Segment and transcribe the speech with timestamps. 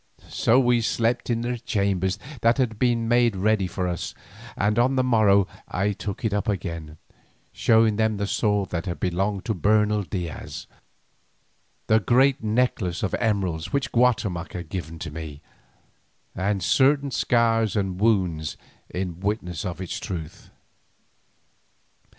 [0.29, 4.15] So we slept in the chambers that had been made ready for us,
[4.57, 6.97] and on the morrow I took it up again,
[7.53, 10.65] showing them the sword that had belonged to Bernal Diaz,
[11.85, 15.39] the great necklace of emeralds which Guatemoc had given to me,
[16.33, 18.57] and certain scars and wounds
[18.89, 20.49] in witness of its truth.